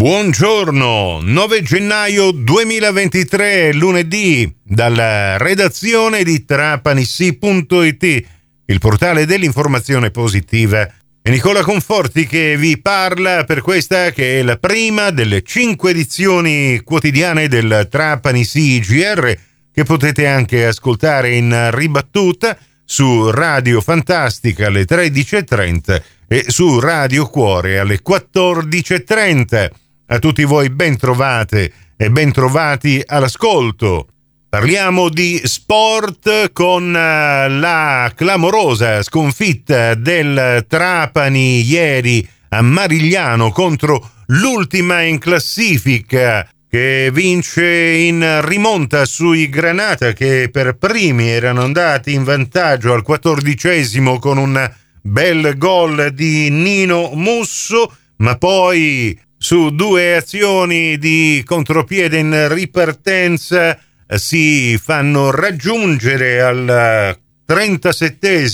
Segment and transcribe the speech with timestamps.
[0.00, 8.24] Buongiorno, 9 gennaio 2023, lunedì, dalla redazione di trapanissi.it,
[8.64, 10.90] il portale dell'informazione positiva.
[11.20, 16.80] È Nicola Conforti che vi parla per questa che è la prima delle cinque edizioni
[16.82, 19.36] quotidiane del Trapani CGR
[19.70, 22.56] che potete anche ascoltare in ribattuta
[22.86, 29.88] su Radio Fantastica alle 13.30 e su Radio Cuore alle 14.30.
[30.12, 34.08] A tutti voi ben trovate e ben trovati all'ascolto.
[34.48, 45.02] Parliamo di sport con eh, la clamorosa sconfitta del Trapani ieri a Marigliano contro l'ultima
[45.02, 52.92] in classifica che vince in rimonta sui Granata che per primi erano andati in vantaggio
[52.92, 54.72] al quattordicesimo con un
[55.02, 64.76] bel gol di Nino Musso, ma poi su due azioni di contropiede in ripartenza si
[64.76, 68.48] fanno raggiungere al 37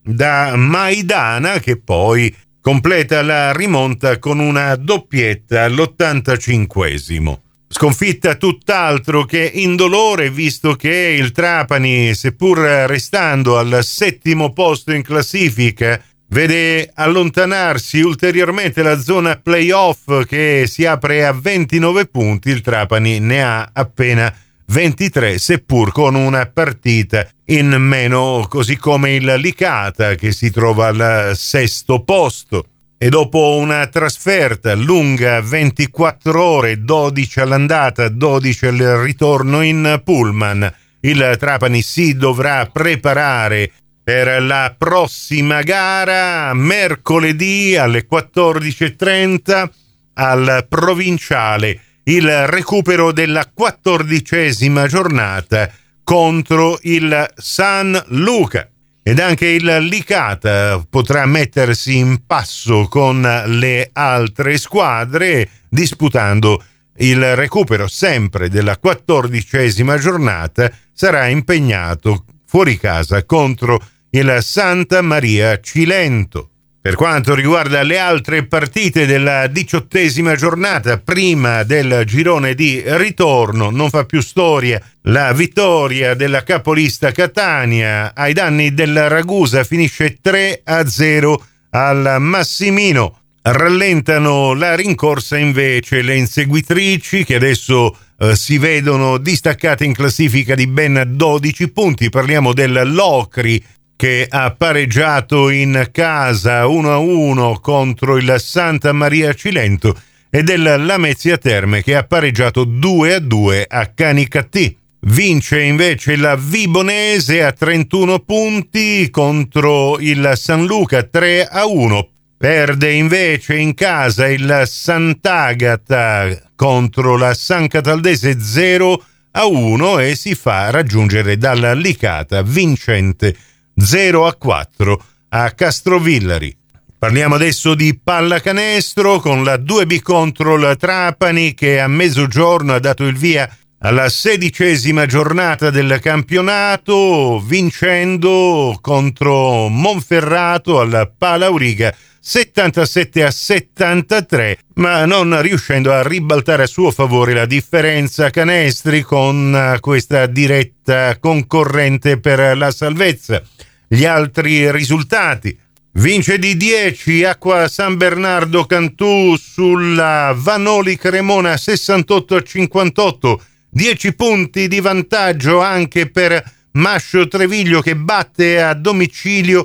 [0.00, 7.36] da Maidana che poi completa la rimonta con una doppietta all'85
[7.66, 16.00] Sconfitta tutt'altro che indolore, visto che il Trapani, seppur restando al settimo posto in classifica,
[16.32, 22.50] vede allontanarsi ulteriormente la zona playoff che si apre a 29 punti.
[22.50, 24.34] Il Trapani ne ha appena
[24.66, 31.32] 23, seppur con una partita in meno, così come il Licata che si trova al
[31.36, 32.66] sesto posto
[32.96, 41.36] e dopo una trasferta lunga 24 ore, 12 all'andata, 12 al ritorno in pullman, il
[41.38, 43.72] Trapani si dovrà preparare
[44.04, 49.70] per la prossima gara mercoledì alle 14.30
[50.14, 55.70] al provinciale il recupero della quattordicesima giornata
[56.02, 58.68] contro il San Luca.
[59.04, 66.62] Ed anche il Licata potrà mettersi in passo con le altre squadre disputando
[66.98, 73.80] il recupero sempre della quattordicesima giornata sarà impegnato fuori casa contro
[74.10, 76.50] il Santa Maria Cilento.
[76.82, 83.88] Per quanto riguarda le altre partite della diciottesima giornata, prima del girone di ritorno, non
[83.88, 90.86] fa più storia la vittoria della capolista Catania ai danni del Ragusa finisce 3 a
[90.86, 93.20] 0 al Massimino.
[93.40, 100.68] Rallentano la rincorsa invece le inseguitrici che adesso eh, si vedono distaccate in classifica di
[100.68, 102.08] ben 12 punti.
[102.08, 103.60] Parliamo del Locri
[103.96, 110.00] che ha pareggiato in casa 1-1 contro il Santa Maria Cilento
[110.30, 114.76] e del Lamezia Terme che ha pareggiato 2-2 a Canicattì.
[115.00, 122.08] Vince invece la Vibonese a 31 punti contro il San Luca 3 1.
[122.38, 130.70] Perde invece in casa il Sant'Agata contro la San Cataldese 0 1 e si fa
[130.70, 133.36] raggiungere dalla Licata vincente
[133.76, 136.56] 0 a 4 a Castrovillari.
[136.96, 143.08] Parliamo adesso di pallacanestro con la 2B contro la Trapani che a mezzogiorno ha dato
[143.08, 143.50] il via
[143.84, 155.42] alla sedicesima giornata del campionato vincendo contro Monferrato alla Palauriga 77 a 73, ma non
[155.42, 162.70] riuscendo a ribaltare a suo favore la differenza canestri con questa diretta concorrente per la
[162.70, 163.42] salvezza.
[163.88, 165.58] Gli altri risultati.
[165.94, 173.42] Vince di 10 Acqua San Bernardo Cantù sulla Vanoli Cremona 68 a 58,
[173.74, 179.64] 10 punti di vantaggio anche per Mascio Treviglio che batte a domicilio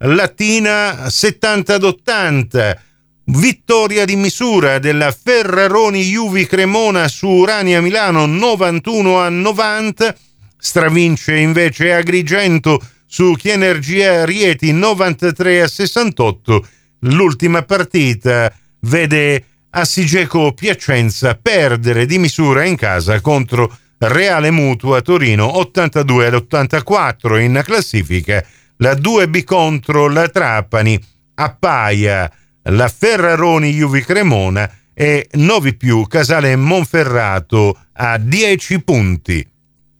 [0.00, 2.82] Latina 70 ad 80.
[3.24, 10.14] Vittoria di misura della Ferraroni Juvi Cremona su Urania Milano 91 a 90.
[10.58, 16.68] Stravince invece Agrigento su Chienergia Rieti 93 a 68.
[17.00, 19.44] L'ultima partita vede
[19.78, 27.60] Assigeco Piacenza perdere di misura in casa contro Reale Mutua Torino 82 ad 84 in
[27.62, 28.42] classifica
[28.78, 30.98] la 2B contro la Trapani,
[31.34, 32.30] Appaia,
[32.62, 39.46] la Ferraroni Juvi Cremona e Novi più Casale Monferrato a 10 punti.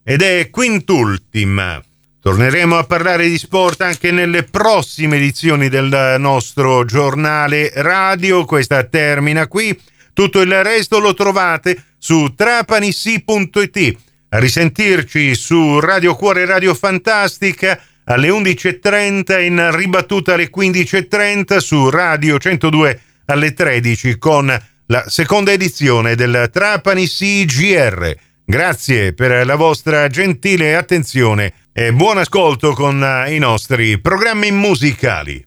[0.03, 1.83] Ed è quintultima.
[2.27, 8.45] Torneremo a parlare di sport anche nelle prossime edizioni del nostro giornale radio.
[8.45, 9.81] Questa termina qui.
[10.13, 13.97] Tutto il resto lo trovate su trapanissi.it.
[14.31, 22.39] A risentirci su Radio Cuore Radio Fantastica alle 11.30 in ribattuta alle 15.30 su Radio
[22.39, 24.47] 102 alle 13 con
[24.87, 28.26] la seconda edizione del Trapani CGR.
[28.49, 35.46] Grazie per la vostra gentile attenzione e buon ascolto con i nostri programmi musicali.